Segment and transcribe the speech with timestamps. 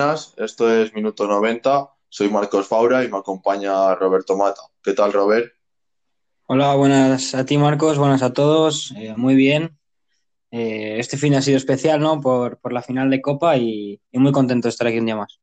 [0.00, 4.62] buenas, esto es Minuto 90, soy Marcos Faura y me acompaña Roberto Mata.
[4.82, 5.52] ¿Qué tal, Robert?
[6.46, 9.78] Hola, buenas a ti, Marcos, buenas a todos, eh, muy bien.
[10.52, 12.18] Eh, este fin ha sido especial, ¿no?
[12.18, 15.16] Por, por la final de Copa y, y, muy contento de estar aquí un día
[15.16, 15.38] más.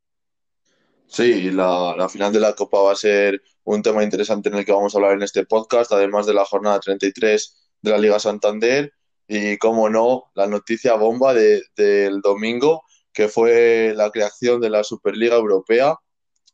[1.05, 4.66] Sí, la, la final de la Copa va a ser un tema interesante en el
[4.66, 8.17] que vamos a hablar en este podcast, además de la jornada 33 de la Liga
[8.17, 8.91] Santander
[9.27, 12.87] y, como no, la noticia bomba de, del domingo
[13.17, 15.98] que fue la creación de la Superliga Europea.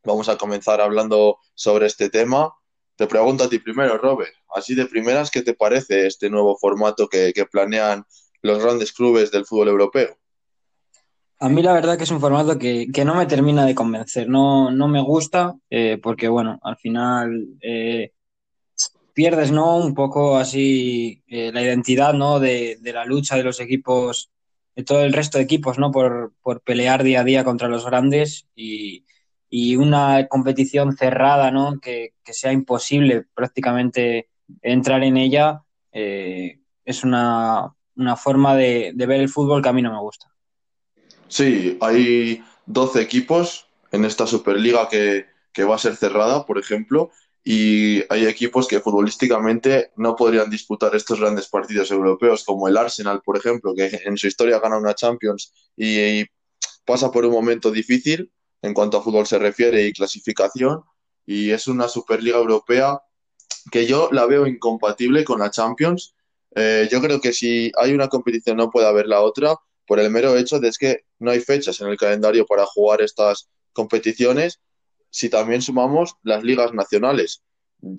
[0.05, 2.53] Vamos a comenzar hablando sobre este tema.
[2.95, 7.09] Te pregunto a ti primero, Robert, así de primeras, ¿qué te parece este nuevo formato
[7.09, 8.05] que, planean
[8.41, 10.15] los grandes clubes del fútbol europeo?
[11.39, 14.29] A mí la verdad que es un formato que, que no me termina de convencer,
[14.29, 18.13] no, no me gusta, eh, porque bueno, al final eh,
[19.13, 19.79] pierdes, ¿no?
[19.79, 22.39] Un poco así eh, la identidad, ¿no?
[22.39, 24.32] De, de, la lucha de los equipos
[24.75, 25.91] de todo el resto de equipos, ¿no?
[25.91, 29.05] Por, por pelear día a día contra los grandes y,
[29.49, 31.79] y una competición cerrada, ¿no?
[31.79, 34.29] Que, que, sea imposible prácticamente
[34.61, 39.73] entrar en ella, eh, es una, una forma de, de, ver el fútbol que a
[39.73, 40.27] mí no me gusta.
[41.27, 47.11] Sí, hay 12 equipos en esta Superliga que, que va a ser cerrada, por ejemplo,
[47.43, 53.21] y hay equipos que futbolísticamente no podrían disputar estos grandes partidos europeos, como el Arsenal,
[53.23, 56.25] por ejemplo, que en su historia gana una Champions y, y,
[56.85, 60.83] pasa por un momento difícil en cuanto a fútbol se refiere y clasificación,
[61.25, 63.01] y es una Superliga Europea
[63.71, 66.15] que yo la veo incompatible con la Champions.
[66.55, 69.55] Eh, yo creo que si hay una competición no puede haber la otra,
[69.85, 73.49] por el mero hecho de que no hay fechas en el calendario para jugar estas
[73.73, 74.61] competiciones
[75.13, 77.43] si también sumamos las ligas nacionales,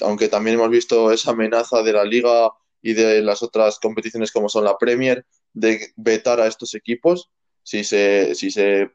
[0.01, 2.51] aunque también hemos visto esa amenaza de la liga
[2.83, 7.31] y de las otras competiciones como son la Premier de vetar a estos equipos
[7.63, 8.91] si se si se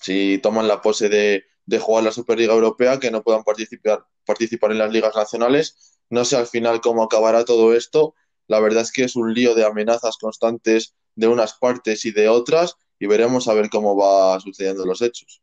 [0.00, 4.70] si toman la pose de, de jugar la Superliga Europea que no puedan participar participar
[4.70, 5.98] en las ligas nacionales.
[6.10, 8.14] No sé al final cómo acabará todo esto.
[8.46, 12.28] La verdad es que es un lío de amenazas constantes de unas partes y de
[12.28, 15.42] otras y veremos a ver cómo va sucediendo los hechos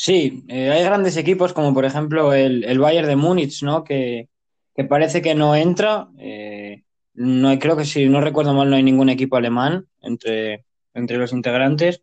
[0.00, 3.82] Sí, eh, hay grandes equipos como por ejemplo el, el Bayern de Múnich, ¿no?
[3.82, 4.28] Que,
[4.72, 6.08] que, parece que no entra.
[6.18, 10.64] Eh, no creo que si no recuerdo mal no hay ningún equipo alemán entre,
[10.94, 12.00] entre los integrantes.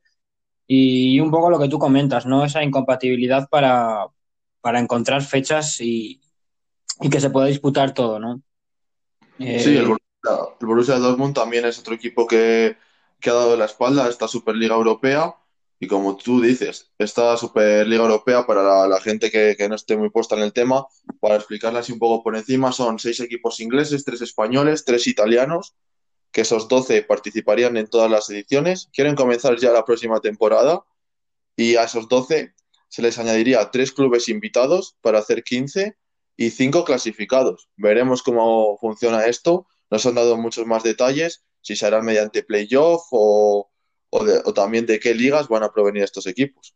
[0.67, 2.44] Y, y, un poco lo que tú comentas, ¿no?
[2.44, 4.07] Esa incompatibilidad para,
[4.59, 6.19] para encontrar fechas y,
[7.00, 8.41] y, que se pueda disputar todo, ¿no?
[9.39, 9.62] Eh...
[9.62, 12.75] Sí, el Borussia, el Borussia Dortmund también es otro equipo que,
[13.22, 15.33] que ha dado la espalda a esta Superliga Europea
[15.80, 20.09] y como tú dices, esta Superliga Europea, para la, gente que, que, no esté muy
[20.09, 20.86] puesta en el tema,
[21.19, 25.75] para explicarla así un poco por encima, son seis equipos ingleses, tres españoles, tres italianos,
[26.31, 28.90] que esos 12 participarían en todas las ediciones.
[28.94, 30.84] Quieren comenzar ya la próxima temporada
[31.56, 32.53] y a esos 12
[32.90, 35.97] se les añadiría tres clubes invitados para hacer 15
[36.38, 37.69] y cinco clasificados.
[37.78, 39.68] Veremos cómo funciona esto.
[39.90, 43.69] Nos han dado muchos más detalles, si será mediante playoff o
[44.15, 46.73] o, de, o, también de qué ligas van a provenir estos equipos.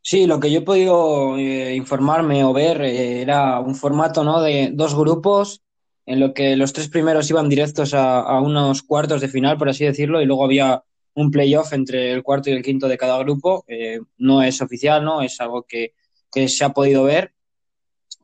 [0.00, 4.40] Sí, lo que yo he podido eh, informarme o ver eh, era un formato ¿no?
[4.40, 5.62] de dos grupos
[6.06, 9.84] en lo que los tres primeros iban directos a, unos cuartos de final, por así
[9.84, 10.84] decirlo, y luego había
[11.14, 13.64] un playoff entre el cuarto y el quinto de cada grupo.
[13.66, 15.22] Eh, no es oficial, ¿no?
[15.22, 15.94] Es algo que,
[16.30, 17.32] que, se ha podido ver.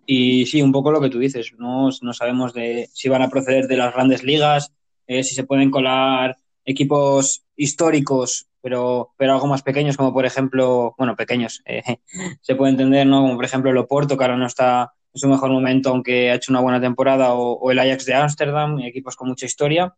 [0.06, 3.28] Y sí, un poco lo que tú dices, no, no sabemos de si van a
[3.28, 4.72] proceder de las grandes ligas,
[5.08, 11.16] si se pueden colar equipos históricos, pero, pero algo más pequeños, como por ejemplo, bueno,
[11.16, 11.82] pequeños, eh,
[12.40, 13.22] se puede entender, ¿no?
[13.22, 16.34] Como por ejemplo el Oporto, que ahora no está en su mejor momento, aunque ha
[16.34, 19.94] hecho una buena temporada, o, el Ajax de Ámsterdam, equipos con mucha historia,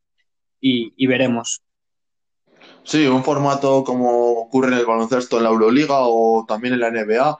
[0.61, 1.63] y, y, veremos.
[2.85, 6.91] Sí, un formato como ocurre en el baloncesto en la Euroliga o también en la
[6.91, 7.39] NBA,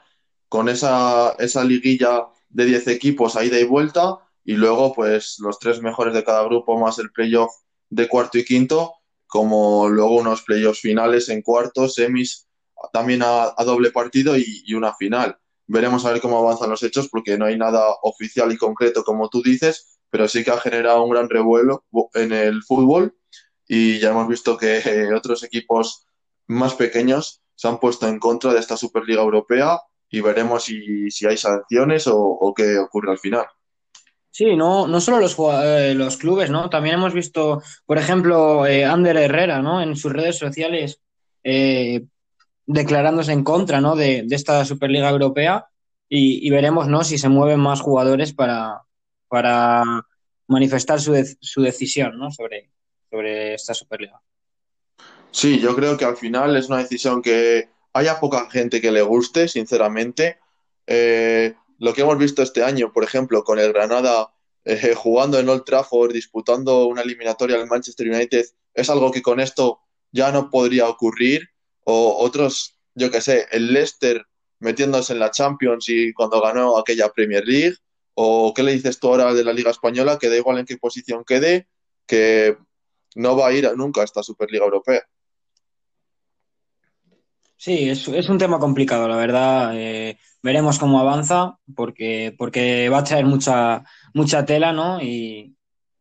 [0.49, 5.59] con esa, esa liguilla de 10 equipos a ida y vuelta, y luego, pues, los
[5.59, 7.51] tres mejores de cada grupo más el playoff
[7.89, 8.95] de cuarto y quinto,
[9.27, 12.49] como luego unos playoffs finales en cuartos, semis,
[12.93, 15.37] también a, doble partido y, una final.
[15.67, 19.29] Veremos a ver cómo avanzan los hechos porque no hay nada oficial y concreto como
[19.29, 23.17] tú dices, pero sí que ha generado un gran revuelo en el fútbol
[23.67, 26.07] y ya hemos visto que eh, otros equipos
[26.47, 29.81] más pequeños se han puesto en contra de esta Superliga Europea
[30.11, 33.47] y veremos si, hay sanciones o qué ocurre al final.
[34.35, 36.69] Sí, no, no solo los, eh, los clubes, ¿no?
[36.69, 39.81] También hemos visto, por ejemplo, eh, Ander Herrera, ¿no?
[39.81, 41.01] En sus redes sociales
[41.45, 42.05] eh,
[42.67, 43.95] declarándose en contra, ¿no?
[43.95, 45.69] De, de esta Superliga Europea
[46.09, 47.05] y, y, veremos, ¿no?
[47.05, 48.83] Si se mueven más jugadores para,
[49.29, 49.85] para
[50.49, 52.33] manifestar su, de, su decisión, ¿no?
[52.33, 52.73] Sobre,
[53.09, 54.21] sobre esta Superliga.
[55.31, 59.03] Sí, yo creo que al final es una decisión que haya poca gente que le
[59.03, 60.39] guste, sinceramente.
[60.89, 64.33] Eh, lo que hemos visto este año, por ejemplo, con el Granada
[64.65, 69.41] eh, jugando en Old Trafford, disputando una eliminatoria al Manchester United, es algo que con
[69.41, 69.81] esto
[70.11, 71.49] ya no podría ocurrir.
[71.85, 74.25] O otros, yo qué sé, el Leicester
[74.61, 77.77] metiéndose en la Champions y cuando ganó aquella Premier League.
[78.15, 80.19] ¿O qué le dices tú ahora de la Liga Española?
[80.19, 81.69] Que da igual en qué posición quede,
[82.07, 82.57] que
[83.17, 85.03] no va a ir nunca a esta Superliga Europea.
[87.57, 89.73] Sí, es, un tema complicado, la verdad.
[89.75, 93.83] Eh, veremos cómo avanza, porque, porque va a traer mucha,
[94.13, 95.03] mucha tela, ¿no?
[95.03, 95.57] Y,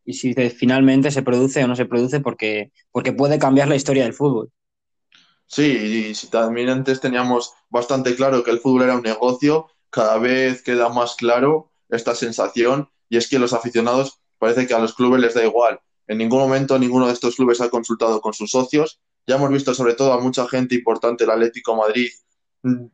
[0.06, 4.14] si finalmente se produce o no se produce, porque, porque puede cambiar la historia del
[4.14, 4.52] fútbol.
[5.48, 10.18] Sí, y si también antes teníamos bastante claro que el fútbol era un negocio, cada
[10.18, 14.94] vez queda más claro esta sensación y es que los aficionados parece que a los
[14.94, 15.80] clubes les da igual.
[16.06, 19.00] En ningún momento ninguno de estos clubes ha consultado con sus socios.
[19.26, 22.10] Ya hemos visto sobre todo a mucha gente importante, el Atlético Madrid,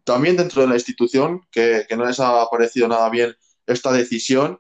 [0.04, 3.36] también dentro de la institución, que, que no les ha parecido nada bien
[3.68, 4.60] esta decisión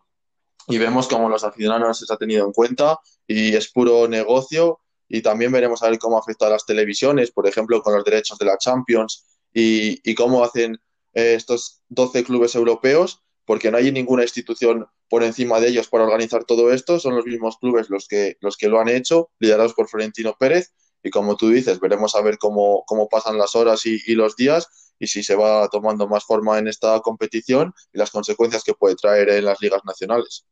[0.67, 5.21] y vemos cómo los aficionados se ha tenido en cuenta y es puro negocio y
[5.21, 8.45] también veremos a ver cómo afecta a las televisiones, por ejemplo, con los derechos de
[8.45, 10.75] la Champions y, y cómo hacen
[11.13, 16.03] eh, estos 12 clubes europeos, porque no hay ninguna institución por encima de ellos para
[16.03, 19.73] organizar todo esto, son los mismos clubes los que, los que lo han hecho, liderados
[19.73, 20.71] por Florentino Pérez,
[21.01, 24.88] y como tú dices, veremos a ver cómo, cómo pasan las horas y los días
[24.99, 28.95] y si se va tomando más forma en esta competición y las consecuencias que puede
[28.95, 30.45] traer en las ligas nacionales.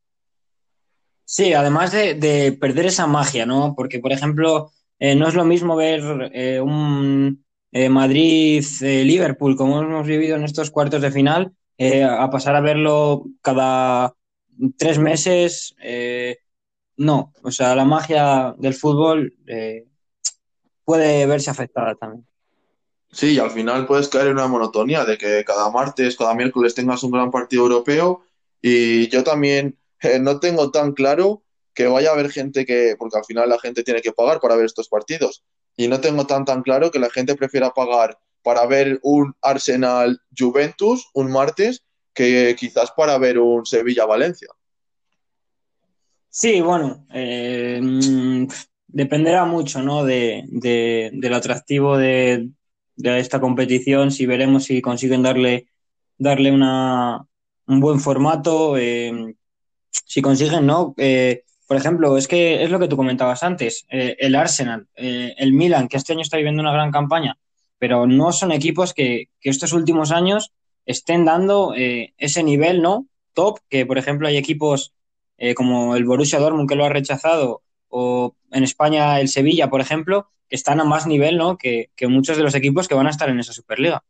[1.26, 3.76] Sí, además de, de perder esa magia, ¿no?
[3.76, 10.08] Porque, por ejemplo, eh, no es lo mismo ver eh, un eh, Madrid-Liverpool, como hemos
[10.08, 14.16] vivido en estos cuartos de final, a pasar a verlo cada
[14.78, 15.76] tres meses.
[16.98, 19.34] no, o sea, la magia del fútbol
[20.84, 22.26] puede verse afectada también.
[23.18, 26.76] Sí, y al final puedes caer en una monotonía de que cada martes, cada miércoles
[26.76, 28.22] tengas un gran partido europeo
[28.62, 31.42] y yo también eh, no tengo tan claro
[31.74, 34.56] que vaya a haber gente que, porque al final la gente tiene que pagar para
[34.56, 35.44] ver estos partidos
[35.76, 40.22] y no tengo tan tan claro que la gente prefiera pagar para ver un Arsenal
[40.38, 41.84] Juventus un martes
[42.14, 44.50] que quizás para ver un Sevilla Valencia.
[46.30, 48.46] Sí, bueno, eh, mm,
[48.90, 50.06] dependerá mucho, ¿no?
[50.06, 52.52] de, de- del atractivo de,
[52.98, 55.68] de esta competición, si veremos si consiguen darle,
[56.18, 57.26] darle una,
[57.68, 59.36] un buen formato, eh,
[59.90, 60.94] si consiguen, ¿no?
[60.98, 65.54] Eh, por ejemplo, es que es lo que tú comentabas antes, eh, el Arsenal, el
[65.54, 67.38] Milan, que este año está viviendo una gran campaña,
[67.78, 70.54] pero no son equipos que, que estos últimos años
[70.86, 73.08] estén dando ese nivel, ¿no?
[73.34, 74.94] Top, que por ejemplo hay equipos
[75.56, 80.30] como el Borussia Dortmund que lo ha rechazado, o en España el Sevilla, por ejemplo,
[80.50, 81.58] que están a más nivel, ¿no?
[81.58, 84.04] Que, que muchos de los equipos que van a estar en esa Superliga.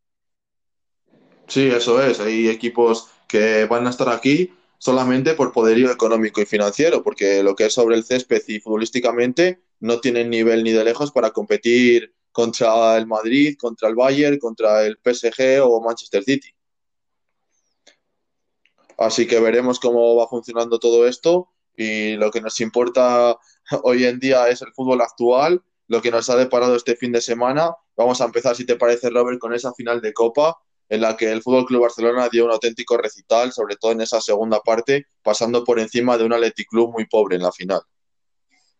[1.47, 2.19] Sí, eso es.
[2.19, 7.55] Hay equipos que van a estar aquí solamente por poderío económico y financiero, porque lo
[7.55, 12.13] que es sobre el césped y futbolísticamente no tienen nivel ni de lejos para competir
[12.31, 16.53] contra el Madrid, contra el Bayern, contra el PSG o Manchester City.
[18.97, 23.37] Así que veremos cómo va funcionando todo esto y lo que nos importa
[23.83, 27.21] hoy en día es el fútbol actual, lo que nos ha deparado este fin de
[27.21, 27.71] semana.
[27.95, 30.57] Vamos a empezar, si te parece, Robert, con esa final de Copa
[30.89, 34.21] en la que el Fútbol Club Barcelona dio un auténtico recital, sobre todo en esa
[34.21, 37.81] segunda parte, pasando por encima de un Athletic Club muy pobre en la final.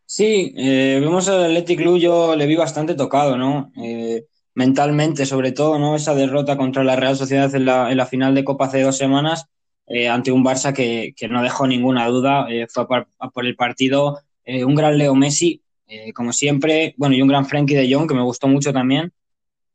[0.06, 3.72] Sí, eh, vemos al Athletic Club, yo le vi bastante tocado, ¿no?
[3.84, 5.98] Eh, mentalmente, sobre todo, ¿no?
[5.98, 8.98] Esa derrota contra la Real Sociedad en la, en la final de Copa hace dos
[8.98, 9.48] semanas,
[9.86, 14.64] eh, ante un Barça que, no dejó ninguna duda, eh, fue por el partido, eh,
[14.64, 18.16] un gran Leo Messi, eh, como siempre, bueno, y un gran Frenkie de Jong, que
[18.16, 19.12] me gustó mucho también,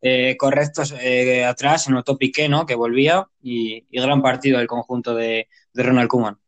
[0.00, 2.64] eh, correctos eh, atrás, se notó Piqué, ¿no?
[2.64, 6.38] Que volvía, y, gran partido del conjunto de, Ronald Koeman.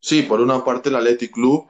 [0.00, 1.66] Sí, por una parte el Athletic Club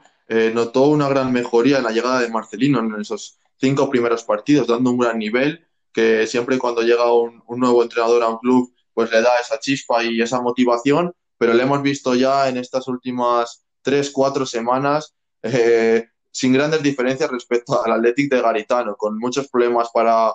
[0.53, 4.91] notó una gran mejoría en la llegada de Marcelino en esos cinco primeros partidos, dando
[4.91, 9.21] un gran nivel, que siempre cuando llega un nuevo entrenador a un club, pues le
[9.21, 14.11] da esa chispa y esa motivación, pero le hemos visto ya en estas últimas tres,
[14.11, 20.33] cuatro semanas eh, sin grandes diferencias respecto al Athletic de Garitano, con muchos problemas para,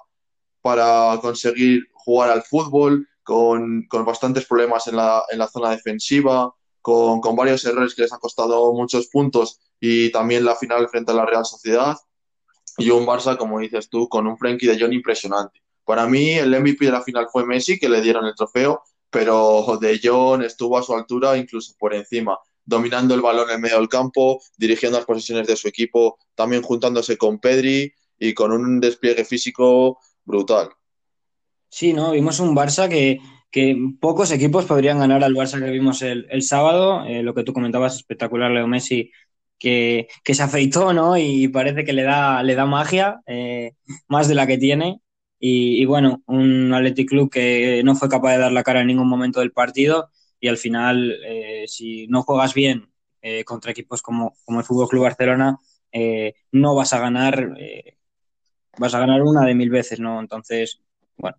[0.60, 6.52] para conseguir jugar al fútbol, con, con bastantes problemas en la, en la zona defensiva,
[6.80, 11.10] con, con, varios errores que les han costado muchos puntos y también la final frente
[11.10, 11.96] a la Real Sociedad
[12.78, 15.62] y un Barça, como dices tú, con un Frenkie de Jong impresionante.
[15.84, 19.78] Para mí el MVP de la final fue Messi, que le dieron el trofeo, pero
[19.80, 23.88] de Jong estuvo a su altura, incluso por encima, dominando el balón en medio del
[23.88, 29.24] campo, dirigiendo las posiciones de su equipo, también juntándose con Pedri y con un despliegue
[29.24, 30.70] físico brutal.
[31.68, 32.10] Sí, ¿no?
[32.12, 33.20] Vimos un Barça que,
[34.00, 37.04] pocos equipos podrían ganar al Barça que vimos el, el sábado.
[37.06, 39.10] Eh, lo que tú comentabas, espectacular, Leo Messi,
[39.58, 41.16] que, que, se afeitó, ¿no?
[41.16, 43.72] Y parece que le da, le da magia, eh,
[44.08, 45.00] más de la que tiene.
[45.38, 48.88] Y, y, bueno, un Athletic Club que no fue capaz de dar la cara en
[48.88, 52.90] ningún momento del partido y al final, eh, si no juegas bien
[53.22, 55.58] eh, contra equipos como, como el Fútbol Club Barcelona,
[55.92, 57.56] eh, no vas a ganar,
[58.78, 60.20] vas a ganar una de mil veces, ¿no?
[60.20, 60.80] Entonces,
[61.16, 61.38] bueno,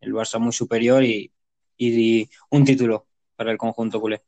[0.00, 1.32] el Barça muy superior y,
[1.76, 3.06] y un título
[3.36, 4.22] para el conjunto culé.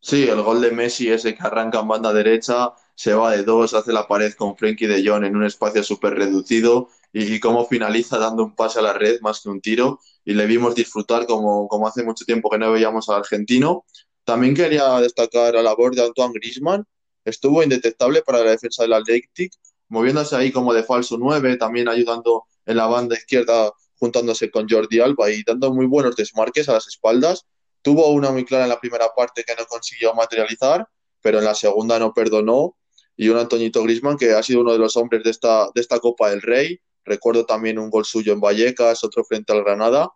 [0.00, 3.72] Sí, el gol de Messi, ese que arranca en banda derecha, se va de dos,
[3.72, 7.66] hace la pared con Frenkie de Jong en un espacio súper reducido y, y, cómo
[7.66, 11.26] finaliza dando un pase a la red más que un tiro y le vimos disfrutar
[11.26, 13.84] como, como hace mucho tiempo que no veíamos al argentino.
[14.24, 16.84] También quería destacar la labor de Antoine Griezmann,
[17.24, 19.52] estuvo indetectable para la defensa del Athletic,
[19.88, 25.00] moviéndose ahí como de falso 9, también ayudando en la banda izquierda juntándose con Jordi
[25.00, 27.46] Alba y dando muy buenos desmarques a las espaldas
[27.82, 30.88] Tuvo una muy clara en la primera parte que no consiguió materializar,
[31.20, 32.76] pero en la segunda no perdonó.
[33.16, 35.98] Y un Antoñito Grisman que ha sido uno de los hombres de esta, de esta
[35.98, 36.80] Copa del Rey.
[37.04, 40.10] Recuerdo también un gol suyo en Vallecas, otro frente al Granada.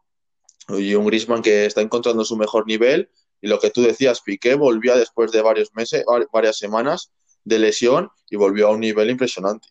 [0.69, 3.11] Y un Grisman que está encontrando su mejor nivel.
[3.41, 7.13] Y lo que tú decías, Piqué volvía después de varios meses, varias semanas
[7.45, 9.69] de lesión y volvió a un nivel impresionante.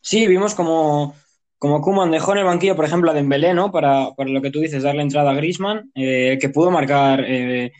[0.00, 1.14] Sí, vimos como
[1.58, 3.72] como Kuman dejó en el banquillo, por ejemplo, a Dembélé, ¿no?
[3.72, 7.72] Para, para lo que tú dices, darle entrada a Griezmann, eh, que pudo marcar eh,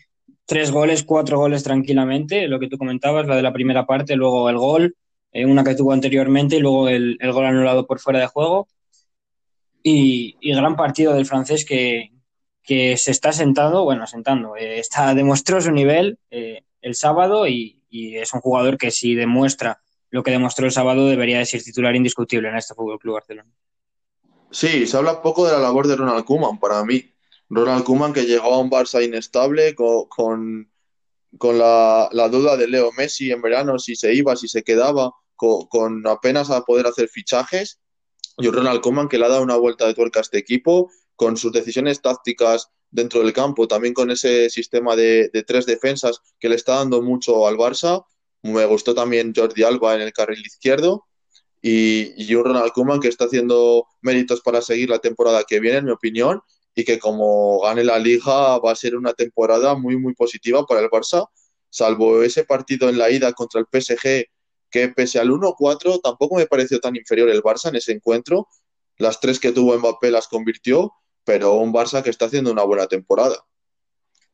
[0.47, 4.49] tres goles, cuatro goles tranquilamente, lo que tú comentabas, la de la primera parte, luego
[4.49, 4.97] el gol,
[5.45, 8.69] una que tuvo anteriormente y luego el, gol anulado por fuera de juego.
[9.83, 12.13] Y, gran partido del francés que,
[12.63, 17.83] que, se está sentando, bueno, sentando, eh, está, demostró su nivel eh, el sábado y,
[17.89, 21.63] y es un jugador que si demuestra lo que demostró el sábado debería de ser
[21.63, 23.51] titular indiscutible en este Fútbol Club Barcelona.
[24.51, 27.13] Sí, se habla poco de la labor de Ronald Koeman para mí.
[27.49, 30.71] Ronald Koeman que llegó a un Barça inestable con, con,
[31.37, 35.13] con la, la, duda de Leo Messi en verano, si se iba, si se quedaba,
[35.37, 37.81] con, apenas a poder hacer fichajes.
[38.39, 41.37] Y Ronald Koeman que le ha dado una vuelta de tuerca a este equipo con
[41.37, 46.49] sus decisiones tácticas dentro del campo, también con ese sistema de, de tres defensas que
[46.49, 48.05] le está dando mucho al Barça.
[48.43, 51.07] Me gustó también Jordi Alba en el carril izquierdo
[51.63, 55.79] y, y un Ronald Koeman que está haciendo méritos para seguir la temporada que viene,
[55.79, 56.41] en mi opinión,
[56.75, 60.81] y que como gane la liga va a ser una temporada muy, muy positiva para
[60.81, 61.29] el Barça,
[61.71, 64.27] salvo ese partido en la ida contra el PSG,
[64.71, 68.49] que pese al 1-4 tampoco me pareció tan inferior el Barça en ese encuentro.
[68.99, 70.93] Las tres que tuvo Mbappé las convirtió,
[71.25, 73.37] pero un Barça que está haciendo una buena temporada.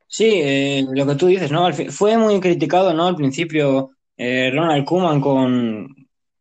[0.07, 1.73] Sí, eh, lo que tú dices, ¿no?
[1.73, 3.07] Fue muy criticado, ¿no?
[3.07, 5.89] Al principio eh, Ronald Koeman con,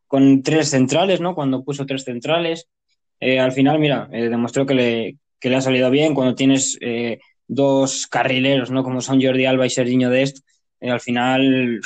[0.08, 1.34] con tres centrales, ¿no?
[1.34, 2.68] Cuando puso tres centrales.
[3.22, 6.78] Eh, al final, mira, demostró que le, que le, ha salido bien cuando tienes
[7.48, 8.84] dos carrileros, ¿no?
[8.84, 10.40] Como son Jordi Alba y Serginho Dest.
[10.82, 11.80] al final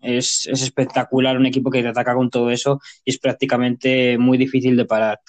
[0.00, 4.38] es, es, espectacular un equipo que te ataca con todo eso y es prácticamente muy
[4.38, 5.20] difícil de parar.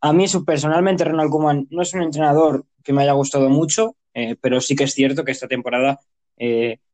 [0.00, 3.96] a mí, personalmente, Ronald Koeman no es un entrenador que me haya gustado mucho,
[4.40, 6.00] pero sí que es cierto que esta temporada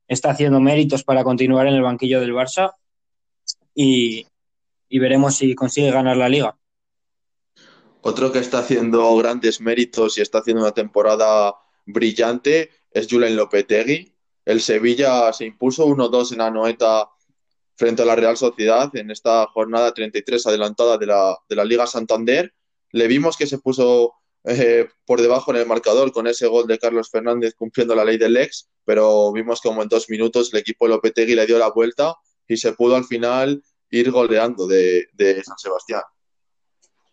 [0.09, 2.75] está haciendo méritos para continuar en el banquillo del Barça
[3.75, 4.27] y,
[4.89, 6.57] y veremos si consigue ganar la liga.
[8.07, 11.55] Otro que está haciendo grandes méritos y está haciendo una temporada
[11.87, 14.14] brillante es Julen Lopetegui.
[14.45, 17.09] El Sevilla se impuso 1-2 en Anoeta
[17.77, 21.87] frente a la Real Sociedad en esta jornada 33 adelantada de la, de la Liga
[21.87, 22.53] Santander.
[22.91, 26.79] Le vimos que se puso eh, por debajo en el marcador con ese gol de
[26.79, 30.85] Carlos Fernández cumpliendo la ley del ex, pero vimos como en dos minutos el equipo
[30.85, 32.15] de Lopetegui le dio la vuelta
[32.47, 35.07] y se pudo al final ir goleando de,
[35.43, 36.03] San Sebastián.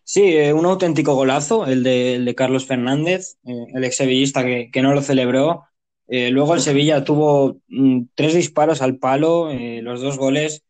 [0.04, 4.44] Sí, eh, un auténtico golazo, el de, el de Carlos Fernández, eh, el ex sevillista
[4.44, 5.64] que, no lo celebró.
[6.14, 10.62] Eh, luego el Sevilla tuvo mm, tres disparos al palo, eh, los dos goles.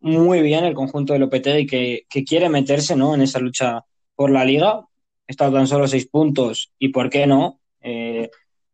[0.00, 3.14] muy bien el conjunto de Lopetegui que, que quiere meterse ¿no?
[3.14, 4.86] en esa lucha por la liga.
[5.26, 7.60] Está tan solo seis puntos y por qué no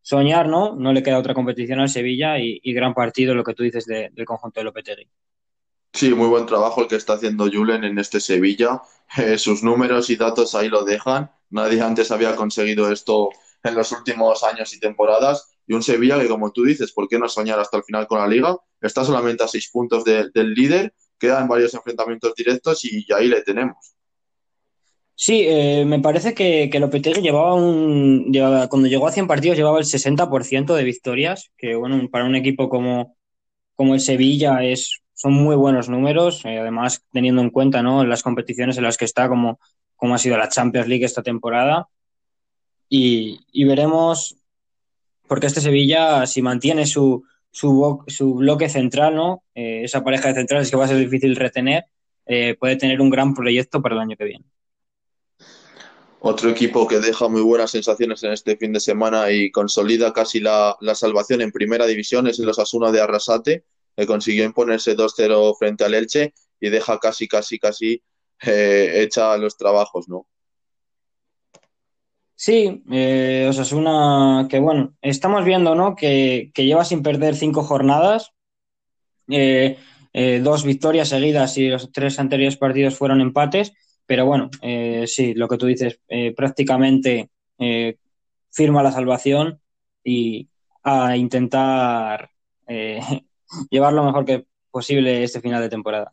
[0.04, 0.76] soñar, ¿no?
[0.76, 3.86] No le queda otra competición al Sevilla y, y gran partido lo que tú dices
[3.86, 5.08] de, del conjunto de Lopetegui.
[5.94, 8.82] Sí, muy buen trabajo el que está haciendo Julen en este Sevilla.
[9.16, 11.30] Eh, sus números y datos ahí lo dejan.
[11.50, 13.28] Nadie antes había conseguido esto
[13.64, 15.50] en los últimos años y temporadas.
[15.66, 18.18] Y un Sevilla que, como tú dices, ¿por qué no soñar hasta el final con
[18.18, 18.56] la liga?
[18.80, 23.28] Está solamente a seis puntos de, del líder, quedan varios enfrentamientos directos y, y ahí
[23.28, 23.94] le tenemos.
[25.16, 28.32] Sí, eh, me parece que, que Lopetegui llevaba un.
[28.32, 32.34] Llevaba, cuando llegó a 100 partidos, llevaba el 60% de victorias, que bueno, para un
[32.34, 33.16] equipo como,
[33.74, 38.04] como el Sevilla es son muy buenos números, eh, además teniendo en cuenta ¿no?
[38.04, 39.60] las competiciones en las que está, como,
[39.96, 41.88] como ha sido la Champions League esta temporada.
[42.96, 44.36] Y, veremos,
[45.26, 49.42] porque este Sevilla, si mantiene su, su, su bloque central, ¿no?
[49.52, 51.86] Eh, esa pareja de centrales que va a ser difícil retener,
[52.26, 54.44] eh, puede tener un gran proyecto para el año que viene.
[56.20, 60.38] Otro equipo que deja muy buenas sensaciones en este fin de semana y consolida casi
[60.38, 63.64] la, la salvación en primera división es el Osasuna de Arrasate,
[63.96, 68.02] que consiguió imponerse 2-0 frente al Elche y deja casi, casi, casi
[68.42, 70.28] eh, hecha los trabajos, ¿no?
[72.44, 75.96] Sí, eh, Osasuna, que bueno, estamos viendo, ¿no?
[75.96, 78.34] Que, que lleva sin perder cinco jornadas,
[79.30, 79.78] eh,
[80.12, 83.72] eh, dos victorias seguidas y los tres anteriores partidos fueron empates,
[84.04, 85.98] pero bueno, eh, sí, lo que tú dices,
[86.36, 87.30] prácticamente
[88.50, 89.62] firma la salvación
[90.04, 90.50] y
[90.82, 92.28] a intentar
[93.70, 96.12] llevar lo mejor que posible este final de temporada.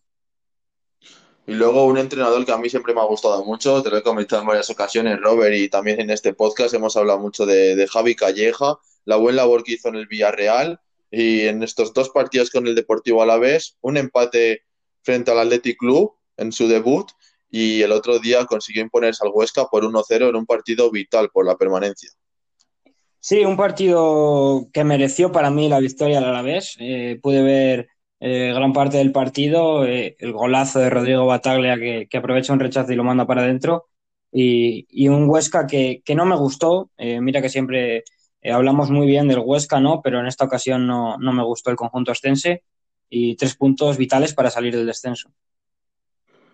[1.48, 4.04] Y luego un entrenador que a mí siempre me ha gustado mucho, te lo he
[4.04, 7.88] comentado en varias ocasiones, Robert, y también en este podcast hemos hablado mucho de, de
[7.88, 10.80] Javi Calleja, la buena labor que hizo en el Villarreal
[11.10, 14.64] y en estos dos partidos con el Deportivo Alavés, un empate
[15.02, 17.10] frente al Athletic Club en su debut
[17.50, 21.46] y el otro día consiguió imponerse al Huesca por 1-0 en un partido vital por
[21.46, 22.10] la permanencia.
[23.20, 26.76] Sí, un partido que mereció para mí la victoria al Alavés.
[26.80, 27.90] Eh, pude ver
[28.24, 32.94] eh, gran parte del partido, eh, el golazo de Rodrigo Bataglia que, aprovecha un rechazo
[32.94, 33.88] y lo manda para adentro,
[34.32, 38.04] y, un Huesca que, no me gustó, eh, mira que siempre
[38.44, 40.02] hablamos muy bien del Huesca, ¿no?
[40.04, 42.64] pero en esta ocasión no, no me gustó el conjunto ostense,
[43.10, 45.32] y tres puntos vitales para salir del descenso.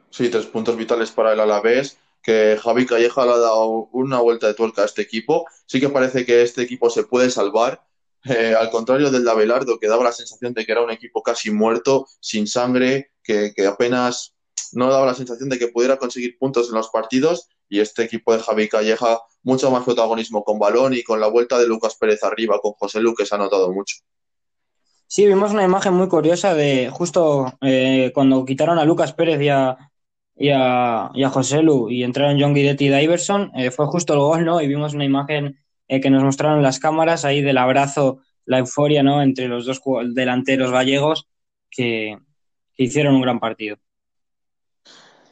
[0.09, 4.47] Sí, tres puntos vitales para el Alavés, que Javi Calleja le ha dado una vuelta
[4.47, 7.83] de tuerca a este equipo, sí que parece que este equipo se puede salvar,
[8.29, 11.21] eh, al contrario del de Abelardo, que daba la sensación de que era un equipo
[11.21, 14.33] casi muerto, sin sangre, que, apenas
[14.73, 17.49] no daba la sensación de que pudiera conseguir puntos en los partidos.
[17.69, 21.59] Y este equipo de Javi Calleja, mucho más protagonismo con balón y con la vuelta
[21.59, 23.97] de Lucas Pérez arriba, con José Lu, que se ha notado mucho.
[25.05, 29.49] Sí, vimos una imagen muy curiosa de justo eh, cuando quitaron a Lucas Pérez y
[29.49, 29.77] a,
[30.35, 34.13] y a, y a José Lu y entraron John Guidetti y Diverson, eh, fue justo
[34.13, 34.61] el gol, ¿no?
[34.61, 39.03] Y vimos una imagen eh, que nos mostraron las cámaras ahí del abrazo, la euforia
[39.03, 39.21] ¿no?
[39.21, 39.81] entre los dos
[40.13, 41.27] delanteros gallegos
[41.69, 42.17] que,
[42.75, 43.77] que, hicieron un gran partido.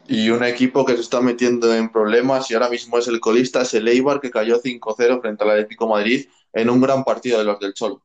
[0.07, 3.63] Y un equipo que se está metiendo en problemas y ahora mismo es el colista,
[3.63, 7.45] es el Eibar, que cayó 5-0 frente al Atlético Madrid en un gran partido de
[7.45, 8.03] los del Cholo.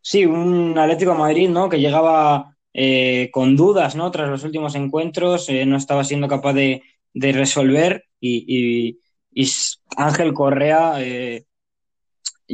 [0.00, 1.68] Sí, un Atlético Madrid ¿no?
[1.68, 4.10] que llegaba eh, con dudas ¿no?
[4.10, 8.98] tras los últimos encuentros, eh, no estaba siendo capaz de, de resolver y, y,
[9.32, 9.48] y,
[9.96, 11.46] Ángel Correa eh,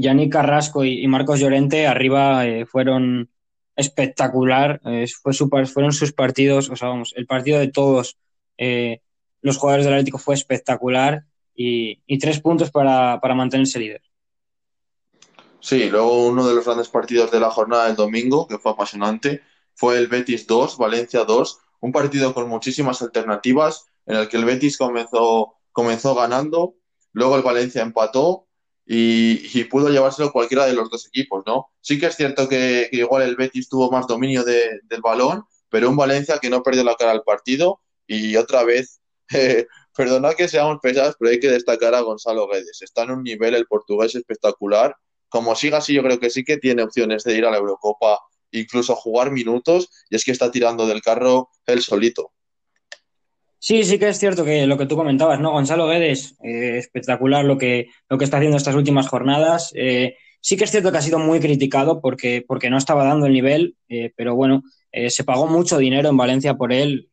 [0.01, 3.31] Yannick Carrasco y, Marcos Llorente arriba eh, fueron
[3.75, 8.17] espectacular, eh, fue fueron sus partidos, o sea, vamos, el partido de todos
[8.57, 9.03] eh,
[9.43, 14.03] los jugadores del Atlético fue espectacular y, y tres puntos para, para, mantenerse líder.
[15.61, 19.43] Sí, luego uno de los grandes partidos de la jornada del domingo, que fue apasionante,
[19.75, 24.45] fue el Betis 2, Valencia 2, un partido con muchísimas alternativas, en el que el
[24.45, 26.77] Betis comenzó, comenzó ganando,
[27.13, 28.47] luego el Valencia empató
[28.87, 31.66] y, y, pudo llevárselo cualquiera de los dos equipos, ¿no?
[31.81, 35.90] Sí que es cierto que, igual el Betis tuvo más dominio de, del balón, pero
[35.90, 39.01] un Valencia que no perdió la cara al partido y otra vez,
[39.35, 42.83] eh, perdonad que seamos pesados, pero hay que destacar a Gonzalo Guedes.
[42.83, 44.96] Está en un nivel el portugués espectacular.
[45.29, 48.20] Como siga así, yo creo que sí que tiene opciones de ir a la Eurocopa,
[48.53, 52.33] incluso jugar minutos, y es que está tirando del carro él solito.
[53.59, 55.53] Sí, sí que es cierto que lo que tú comentabas, ¿no?
[55.53, 59.73] Gonzalo Guedes, eh, espectacular lo que, lo que está haciendo estas últimas jornadas.
[59.75, 63.27] Eh, sí que es cierto que ha sido muy criticado porque, porque no estaba dando
[63.27, 67.09] el nivel, eh, pero bueno, eh, se pagó mucho dinero en Valencia por él,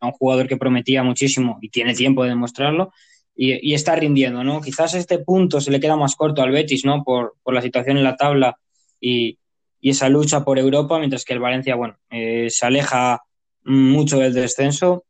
[0.00, 2.92] un jugador que prometía muchísimo y tiene tiempo de demostrarlo.
[3.36, 4.60] Y, y, está rindiendo, ¿no?
[4.60, 7.02] Quizás este punto se le queda más corto al Betis, ¿no?
[7.02, 8.56] Por, por la situación en la tabla
[9.00, 9.38] y,
[9.80, 13.22] y, esa lucha por Europa, mientras que el Valencia, bueno, se aleja
[13.64, 15.04] mucho del descenso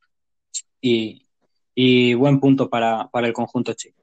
[0.85, 1.27] y,
[1.75, 4.03] y buen punto para, para, el conjunto chico.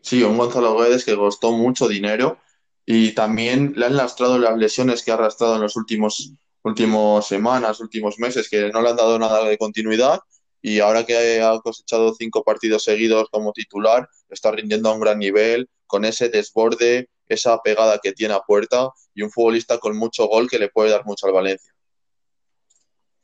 [0.00, 2.38] Sí, un Gonzalo Guedes que costó mucho dinero
[2.84, 6.32] y también le han lastrado las lesiones que ha arrastrado en los últimos
[6.64, 10.18] últimos semanas, últimos meses, que no le han dado nada de continuidad
[10.62, 15.18] y ahora que ha cosechado cinco partidos seguidos como titular, está rindiendo a un gran
[15.18, 20.26] nivel, con ese desborde, esa pegada que tiene a puerta y un futbolista con mucho
[20.26, 21.73] gol que le puede dar mucho al Valencia.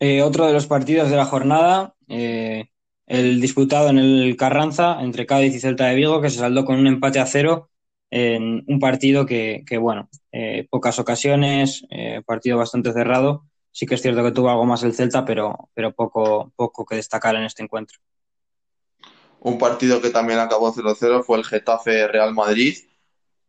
[0.03, 2.71] Eh, otro de los partidos de la jornada, eh,
[3.07, 6.79] el disputado en el Carranza entre Cádiz y Celta de Vigo, que se saldó con
[6.79, 7.69] un empate a cero
[8.11, 11.85] en un partido que, bueno, eh, pocas ocasiones,
[12.25, 13.45] partido bastante cerrado.
[13.73, 16.97] Sí que es cierto que tuvo algo más el Celta, pero, pero poco, poco que
[16.97, 17.99] destacar en este encuentro.
[19.41, 22.75] Un partido que también acabó 0-0 fue el Getafe Real Madrid,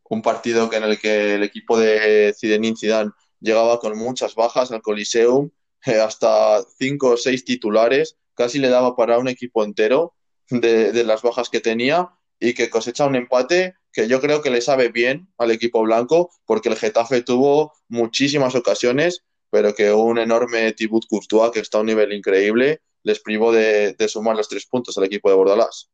[0.10, 4.82] un partido en el que el equipo de Zinedine Zidane llegaba con muchas bajas al
[4.82, 5.50] Coliseum,
[5.86, 10.14] hasta cinco o seis titulares, casi le daba para un equipo entero
[10.50, 14.50] de, de las bajas que tenía y que cosecha un empate que yo creo que
[14.50, 20.18] le sabe bien al equipo blanco, porque el Getafe tuvo muchísimas ocasiones, pero que un
[20.18, 24.48] enorme Thibaut Courtois, que está a un nivel increíble, les privó de, de sumar los
[24.48, 25.90] tres puntos al equipo de Bordalás.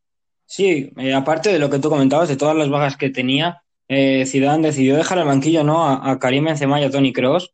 [0.45, 4.25] Sí, eh, aparte de lo que tú comentabas, de todas las bajas que tenía, eh,
[4.25, 5.85] Zidane decidió dejar al banquillo ¿no?
[5.85, 7.53] a, a Karim Benzema y a Tony Cross,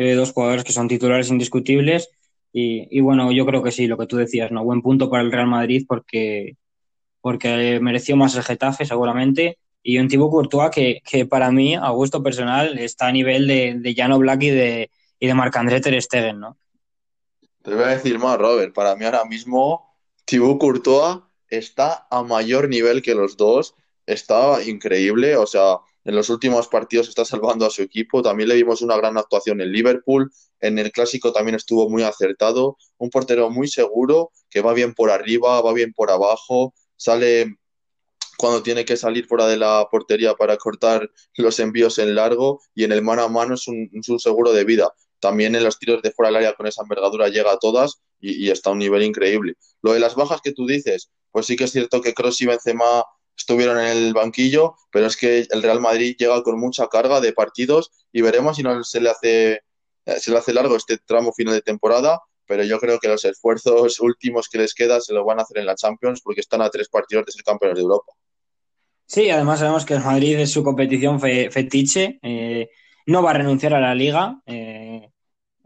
[0.00, 2.08] eh, dos jugadores que son titulares indiscutibles.
[2.52, 4.64] Y, bueno, yo creo que sí, lo que tú decías, ¿no?
[4.64, 6.56] Buen punto para el Real Madrid porque,
[7.20, 9.58] porque mereció más el Getafe, seguramente.
[9.82, 13.74] Y un tipo Courtois que, que para mí, a gusto personal, está a nivel de,
[13.78, 16.56] de Jano Black y de, y de Marc-André Ter Stegen, ¿no?
[17.62, 18.72] Te voy a decir más, Robert.
[18.72, 23.74] Para mí ahora mismo, Thibaut Courtois está a mayor nivel que los dos.
[24.06, 25.36] Está increíble.
[25.36, 28.22] O sea, en los últimos partidos está salvando a su equipo.
[28.22, 30.30] También le vimos una gran actuación en Liverpool.
[30.60, 32.78] En el clásico también estuvo muy acertado.
[32.98, 36.74] Un portero muy seguro, que va bien por arriba, va bien por abajo.
[36.96, 37.56] Sale
[38.38, 42.84] cuando tiene que salir fuera de la portería para cortar los envíos en largo y
[42.84, 46.10] en el mano a mano es un, seguro de vida también en los tiros de
[46.10, 49.54] fuera del área con esa envergadura llega a todas y, está a un nivel increíble.
[49.82, 52.46] Lo de las bajas que tú dices, pues sí que es cierto que Kroos y
[52.46, 53.04] Benzema
[53.40, 57.32] estuvieron en el banquillo, pero es que el Real Madrid llega con mucha carga de
[57.32, 59.60] partidos y veremos si no se le hace,
[60.04, 64.00] se le hace largo este tramo final de temporada, pero yo creo que los esfuerzos
[64.00, 66.70] últimos que les queda se lo van a hacer en la Champions porque están a
[66.70, 68.12] tres partidos de ser campeones de Europa.
[69.06, 72.20] Sí, además sabemos que el Madrid es su competición fe, fetiche.
[72.22, 72.68] Eh,
[73.06, 74.40] no va a renunciar a la liga.
[74.46, 75.10] Eh,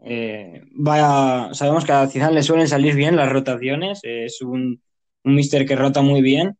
[0.03, 3.99] eh, vaya, sabemos que a Zidane le suelen salir bien las rotaciones.
[4.01, 4.81] es un,
[5.23, 6.57] un mister que rota muy bien.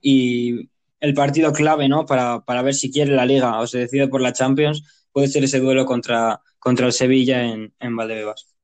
[0.00, 0.68] Y
[1.00, 2.06] el partido clave, ¿no?
[2.06, 4.82] Para, para, ver si quiere la liga o se decide por la Champions,
[5.12, 8.54] puede ser ese duelo contra, contra el Sevilla en, en Valdebebas.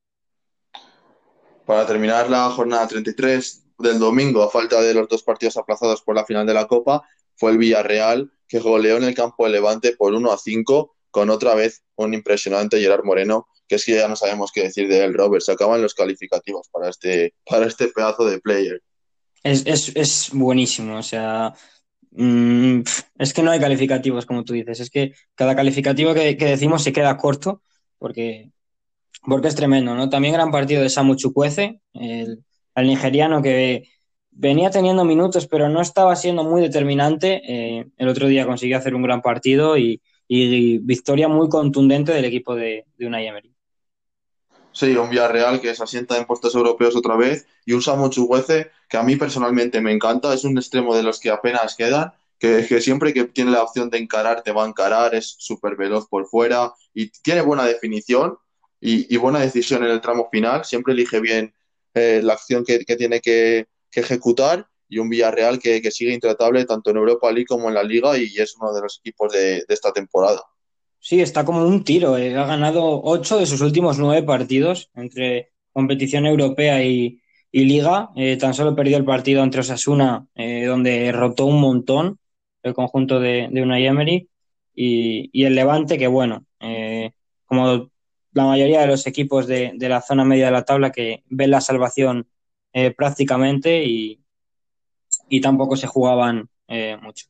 [1.67, 6.15] Para terminar la jornada 33 del domingo, a falta de los dos partidos aplazados por
[6.15, 7.03] la final de la Copa,
[7.37, 11.31] fue el Villarreal que goleó en el campo de Levante por 1 a 5, con
[11.31, 15.05] otra vez un impresionante Gerard Moreno, que es que ya no sabemos qué decir de
[15.05, 15.43] él, Robert.
[15.43, 18.83] Se acaban los calificativos para este, para este pedazo de player.
[19.45, 21.53] Es, es, es buenísimo, o sea,
[22.13, 22.81] mmm,
[23.19, 26.83] es que no hay calificativos, como tú dices, es que cada calificativo que, que decimos
[26.83, 27.63] se queda corto,
[27.99, 28.51] porque,
[29.23, 30.09] porque es tremendo, ¿no?
[30.09, 32.43] También gran partido de Samu Chukwueze, el,
[32.77, 33.89] nigeriano que
[34.31, 37.43] venía teniendo minutos, pero no estaba siendo muy determinante.
[37.47, 42.13] Eh, el otro día consiguió hacer un gran partido y, y, y victoria muy contundente
[42.13, 43.54] del equipo de, de Unai Emery.
[44.75, 48.73] Sí, un Villarreal que se asienta en puestos europeos otra vez y un Samu Chuguece
[48.89, 52.67] que a mí personalmente me encanta, es un extremo de los que apenas quedan, que,
[52.69, 56.09] que siempre que tiene la opción de encarar te va a encarar, es súper veloz
[56.09, 58.37] por fuera y tiene buena definición
[58.81, 61.55] y, y, buena decisión en el tramo final, siempre elige bien
[61.95, 66.65] eh, la acción que, que tiene que, que ejecutar y un Villarreal que, sigue intratable
[66.65, 69.65] tanto en Europa League como en la Liga y es uno de los equipos de,
[69.67, 70.43] de esta temporada.
[71.05, 72.17] Sí, está como un tiro.
[72.17, 72.35] Eh.
[72.35, 77.21] Ha ganado ocho de sus últimos nueve partidos entre competición europea y,
[77.53, 78.11] Liga.
[78.17, 82.19] Eh, tan solo perdió el partido entre Osasuna, eh, donde rotó un montón
[82.63, 84.31] el conjunto de, de Unai Emery.
[84.75, 87.13] Y, el Levante, que bueno, eh,
[87.45, 87.91] como
[88.33, 91.51] la mayoría de los equipos de, de, la zona media de la tabla que ven
[91.51, 92.29] la salvación
[92.97, 94.21] prácticamente y,
[95.29, 96.49] y, tampoco se jugaban
[97.03, 97.27] mucho.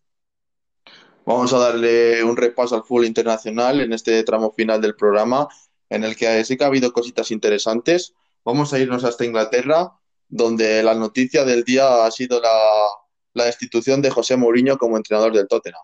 [1.26, 5.48] Vamos a darle un repaso al fútbol internacional en este tramo final del programa,
[5.88, 8.14] en el que sí que ha habido cositas interesantes.
[8.44, 9.92] Vamos a irnos hasta Inglaterra,
[10.28, 15.48] donde la noticia del día ha sido la, destitución de José Mourinho como entrenador del
[15.48, 15.82] Tottenham.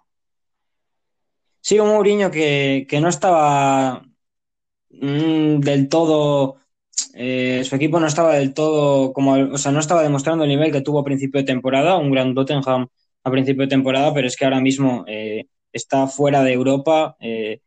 [1.61, 4.03] Sí, un Mourinho que, que no estaba
[4.91, 6.61] mmm, del todo
[7.15, 10.71] eh, su equipo no estaba del todo como, o sea, no estaba demostrando el nivel
[10.73, 12.89] que tuvo a principio de temporada, un gran Tottenham
[13.23, 17.17] a principio de temporada, pero es que ahora mismo eh, está fuera de Europa.
[17.21, 17.61] Eh,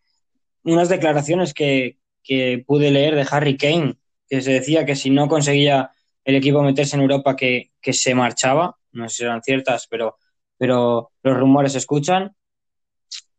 [0.63, 5.27] unas declaraciones que, que, pude leer de Harry Kane, que se decía que si no
[5.27, 5.91] conseguía
[6.23, 8.77] el equipo meterse en Europa, que, que se marchaba.
[8.91, 10.17] No sé si eran ciertas, pero,
[10.57, 12.35] pero los rumores se escuchan.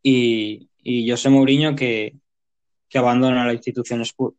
[0.02, 2.14] Y, y José Mourinho que,
[2.88, 4.36] que abandona la institución Spurs.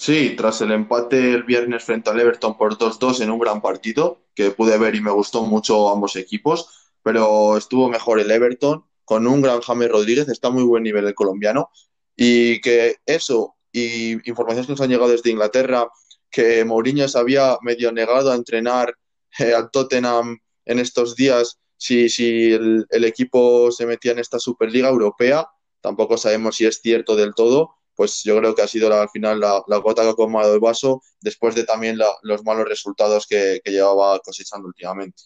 [0.00, 4.22] Sí, tras el empate el viernes frente al Everton por 2-2 en un gran partido,
[4.34, 9.26] que pude ver y me gustó mucho ambos equipos, pero estuvo mejor el Everton con
[9.26, 11.68] un gran James Rodríguez, está muy buen nivel el colombiano,
[12.16, 15.86] y que eso y informaciones que nos han llegado desde Inglaterra,
[16.30, 18.94] que Mourinho se había medio negado a entrenar
[19.38, 24.38] eh, al Tottenham en estos días si, si el, el, equipo se metía en esta
[24.38, 25.46] Superliga Europea.
[25.82, 27.79] Tampoco sabemos si es cierto del todo.
[28.00, 30.54] Pues yo creo que ha sido la, al final la, la, gota que ha colmado
[30.54, 35.24] el vaso después de también la, los malos resultados que, llevaba cosechando últimamente.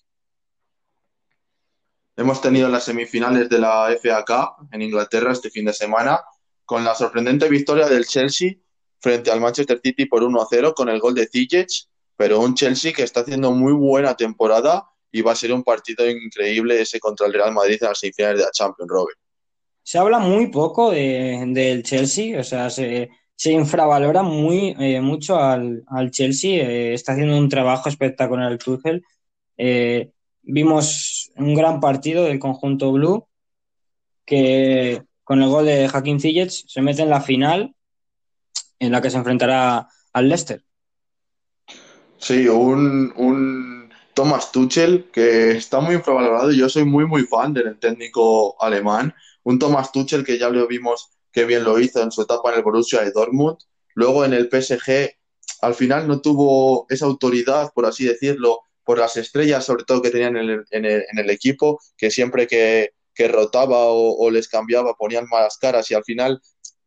[2.16, 6.20] Hemos tenido las semifinales de la FA Cup en Inglaterra este fin de semana
[6.64, 8.54] con la sorprendente victoria del Chelsea
[8.98, 12.56] frente al Manchester City por 1 a 0 con el gol de Ziyech, pero un
[12.56, 16.98] Chelsea que está haciendo muy buena temporada y va a ser un partido increíble ese
[16.98, 19.23] contra el Real Madrid en las semifinales de la Champions, Robert.
[19.84, 25.38] Se habla muy poco de, del Chelsea, o sea, se, se infravalora muy eh, mucho
[25.38, 29.04] al, al Chelsea, eh, está haciendo un trabajo espectacular el Tuchel.
[29.58, 30.10] Eh,
[30.42, 33.26] vimos un gran partido del conjunto blue
[34.24, 37.74] que con el gol de Hakim Ziyech se mete en la final
[38.78, 40.62] en la que se enfrentará al Leicester.
[42.18, 46.52] Sí, un, un Thomas Tuchel que está muy infravalorado.
[46.52, 49.14] Yo soy muy, muy fan del técnico alemán.
[49.44, 52.58] Un Thomas Tuchel que ya lo vimos que bien lo hizo en su etapa en
[52.58, 53.58] el Borussia de Dortmund.
[53.94, 55.10] Luego en el PSG,
[55.60, 60.10] al final no tuvo esa autoridad, por así decirlo, por las estrellas, sobre todo que
[60.10, 62.92] tenían en el, en el, en el equipo, que siempre que,
[63.28, 65.90] rotaba o, o, les cambiaba ponían malas caras.
[65.90, 66.40] Y al final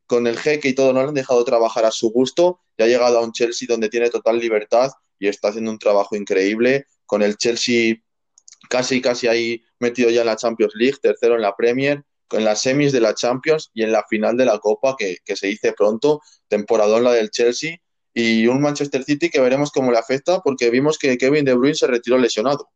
[0.06, 2.62] con el jeque y todo no le han dejado trabajar a su gusto.
[2.78, 6.16] Y ha llegado a un Chelsea donde tiene total libertad y está haciendo un trabajo
[6.16, 6.86] increíble.
[7.06, 7.96] Con el Chelsea
[8.70, 12.62] casi casi ahí metido ya en la Champions League, tercero en la Premier, con las
[12.62, 15.74] semis de la Champions y en la final de la Copa que, que se dice
[15.74, 17.78] pronto, temporadón la del Chelsea
[18.14, 21.76] y un Manchester City que veremos cómo le afecta porque vimos que Kevin De Bruyne
[21.76, 22.70] se retiró lesionado.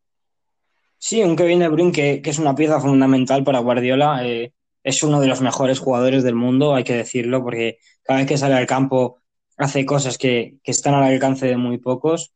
[0.97, 4.25] Sí, un Kevin De Bruyne que, que es una pieza fundamental para Guardiola.
[4.25, 8.27] Eh, es uno de los mejores jugadores del mundo, hay que decirlo, porque cada vez
[8.27, 9.19] que sale al campo
[9.57, 12.33] hace cosas que, que están al alcance de muy pocos.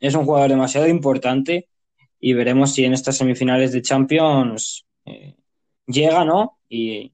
[0.00, 1.68] Es un jugador demasiado importante
[2.20, 5.36] y veremos si en estas semifinales de Champions eh,
[5.88, 6.58] llega, ¿no?
[6.68, 7.12] Y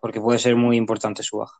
[0.00, 1.58] porque puede ser muy importante su baja.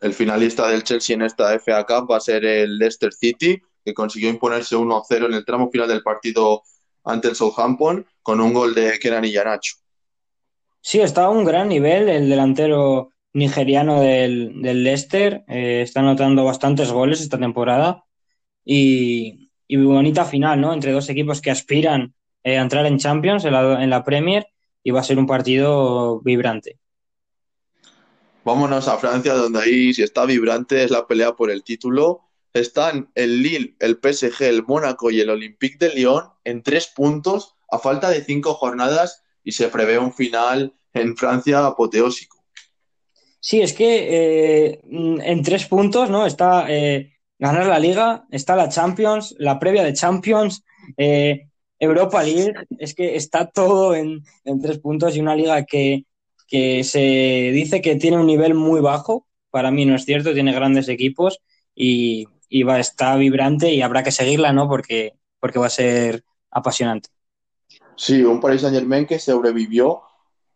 [0.00, 3.94] El finalista del Chelsea en esta FA Cup va a ser el Leicester City, que
[3.94, 6.62] consiguió imponerse 1-0 en el tramo final del partido
[7.04, 9.76] ante el Southampton con un gol de Kenan Iheanacho.
[10.80, 15.44] Sí, está a un gran nivel el delantero nigeriano del, del Leicester.
[15.48, 18.04] Eh, está anotando bastantes goles esta temporada
[18.64, 20.72] y, y, bonita final, ¿no?
[20.72, 24.46] Entre dos equipos que aspiran eh, a entrar en Champions, en la, en la Premier,
[24.84, 26.78] y va a ser un partido vibrante.
[28.44, 33.10] Vámonos a Francia, donde ahí si está vibrante es la pelea por el título están
[33.14, 37.78] el Lille, el PSG, el Mónaco y el Olympique de Lyon en tres puntos a
[37.78, 42.44] falta de cinco jornadas y se prevé un final en Francia apoteósico.
[43.40, 46.24] Sí, es que eh, en tres puntos, ¿no?
[46.24, 50.64] Está eh, ganar la Liga, está la Champions, la previa de Champions,
[50.96, 51.50] eh,
[51.84, 56.04] Europa League, es que está todo en, en, tres puntos y una liga que,
[56.48, 60.52] que se dice que tiene un nivel muy bajo, para mí no es cierto, tiene
[60.52, 61.40] grandes equipos
[61.74, 64.68] y, y va, está vibrante y habrá que seguirla, ¿no?
[64.68, 67.08] Porque, porque va a ser apasionante.
[67.96, 70.02] Sí, un Paris Saint Germain que sobrevivió.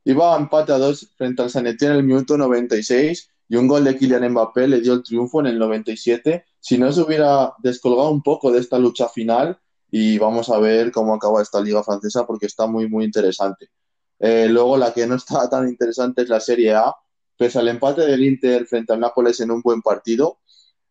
[0.05, 3.67] Iba a empate a dos frente al San Etienne en el minuto 96 y un
[3.67, 6.45] gol de Kylian Mbappé le dio el triunfo en el 97.
[6.61, 9.59] Si no se hubiera descolgado un poco de esta lucha final
[9.91, 13.71] y vamos a ver cómo acaba esta liga francesa porque está muy, muy interesante.
[14.19, 16.95] Eh, luego la que no está tan interesante es la Serie A.
[17.37, 20.41] Pese al empate del Inter frente al Nápoles en un buen partido,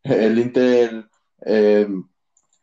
[0.04, 1.10] el Inter
[1.46, 1.88] eh,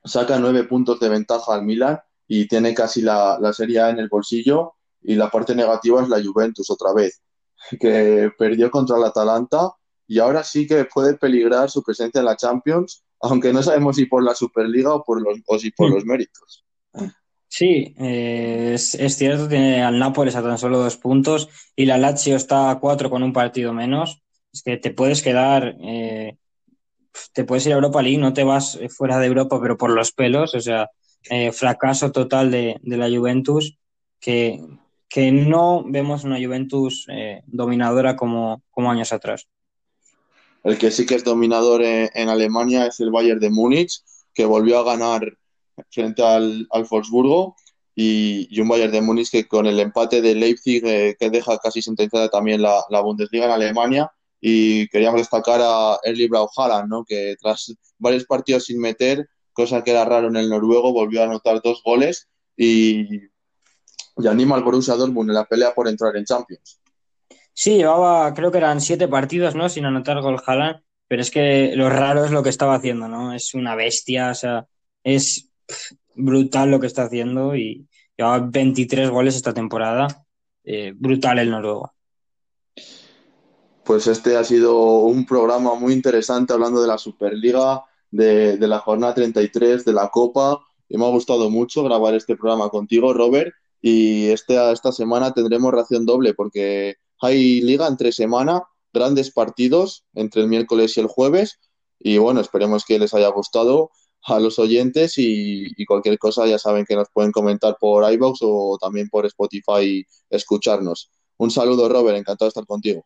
[0.02, 3.98] saca nueve puntos de ventaja al Milan y tiene casi la, la Serie A en
[3.98, 4.74] el bolsillo.
[5.02, 7.20] Y la parte negativa es la Juventus otra vez,
[7.78, 9.70] que perdió contra el Atalanta
[10.06, 14.06] y ahora sí que puede peligrar su presencia en la Champions, aunque no sabemos si
[14.06, 15.94] por la Superliga o, por los, o si por sí.
[15.94, 16.64] los méritos.
[17.48, 21.98] Sí, eh, es, es, cierto, tiene al Nápoles a tan solo dos puntos y la
[21.98, 24.22] Lazio está a cuatro con un partido menos.
[24.52, 26.36] Es que te puedes quedar eh,
[27.32, 30.12] te puedes ir a Europa League, no te vas fuera de Europa, pero por los
[30.12, 30.90] pelos, o sea,
[31.30, 33.78] eh, fracaso total de, de, la Juventus,
[34.20, 34.60] que,
[35.08, 39.48] que no vemos una Juventus eh, dominadora como, como años atrás.
[40.64, 44.78] El que sí que es dominador en, Alemania es el Bayern de Múnich, que volvió
[44.78, 45.36] a ganar
[45.90, 47.54] frente al, al Wolfsburgo,
[47.94, 51.58] y, y, un Bayern de Múnich que con el empate de Leipzig, eh, que deja
[51.58, 56.50] casi sentenciada también la, Bundesliga en Alemania, y queríamos destacar a Erling Braut
[56.88, 57.04] ¿no?
[57.04, 61.24] que tras varios partidos sin meter, cosa que era raro en el noruego, volvió a
[61.24, 63.16] anotar dos goles y,
[64.16, 66.80] y anima al Borussia Dortmund en la pelea por entrar en Champions.
[67.54, 69.68] Sí, llevaba, creo que eran siete partidos, ¿no?
[69.68, 73.32] Sin anotar gol Haaland, pero es que lo raro es lo que estaba haciendo, ¿no?
[73.32, 74.66] Es una bestia, o sea,
[75.04, 75.50] es
[76.14, 77.86] brutal lo que está haciendo y
[78.16, 80.26] lleva 23 goles esta temporada.
[80.64, 81.92] Eh, brutal el noruego.
[83.84, 88.78] Pues este ha sido un programa muy interesante hablando de la Superliga, de, de la
[88.78, 93.52] jornada 33, de la Copa, y me ha gustado mucho grabar este programa contigo, Robert,
[93.82, 100.42] y este, esta semana tendremos ración doble porque hay liga entre semana, grandes partidos entre
[100.42, 101.58] el miércoles y el jueves,
[101.98, 103.90] y bueno, esperemos que les haya gustado
[104.26, 108.78] a los oyentes y, cualquier cosa ya saben que nos pueden comentar por iVoox o
[108.80, 111.10] también por Spotify escucharnos.
[111.36, 113.04] Un saludo, Robert, encantado de estar contigo.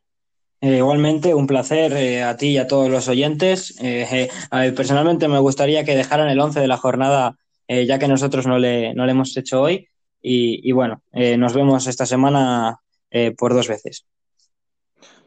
[0.61, 3.75] Eh, igualmente, un placer eh, a ti y a todos los oyentes.
[3.81, 4.29] Eh,
[4.77, 7.37] personalmente me gustaría que dejaran el 11 de la jornada,
[7.69, 9.89] ya que nosotros no le, no le hemos hecho hoy.
[10.21, 14.07] Y, bueno, nos vemos esta semana eh, por dos veces.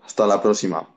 [0.05, 0.87] Hasta la próxima.